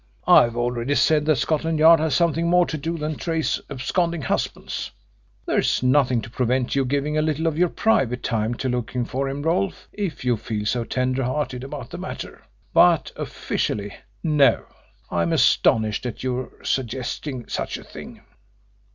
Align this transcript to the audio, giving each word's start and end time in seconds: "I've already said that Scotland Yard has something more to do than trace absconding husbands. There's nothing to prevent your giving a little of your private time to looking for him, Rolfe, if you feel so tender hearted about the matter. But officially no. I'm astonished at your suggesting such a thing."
"I've 0.25 0.57
already 0.57 0.95
said 0.95 1.25
that 1.27 1.35
Scotland 1.35 1.77
Yard 1.77 1.99
has 1.99 2.15
something 2.15 2.47
more 2.49 2.65
to 2.65 2.75
do 2.75 2.97
than 2.97 3.17
trace 3.17 3.61
absconding 3.69 4.23
husbands. 4.23 4.89
There's 5.45 5.83
nothing 5.83 6.21
to 6.23 6.29
prevent 6.31 6.73
your 6.75 6.85
giving 6.85 7.19
a 7.19 7.21
little 7.21 7.45
of 7.45 7.55
your 7.55 7.69
private 7.69 8.23
time 8.23 8.55
to 8.55 8.67
looking 8.67 9.05
for 9.05 9.29
him, 9.29 9.43
Rolfe, 9.43 9.87
if 9.93 10.25
you 10.25 10.37
feel 10.37 10.65
so 10.65 10.83
tender 10.85 11.21
hearted 11.23 11.63
about 11.63 11.91
the 11.91 11.99
matter. 11.99 12.41
But 12.73 13.11
officially 13.15 13.93
no. 14.23 14.65
I'm 15.11 15.31
astonished 15.31 16.07
at 16.07 16.23
your 16.23 16.49
suggesting 16.63 17.47
such 17.47 17.77
a 17.77 17.83
thing." 17.83 18.21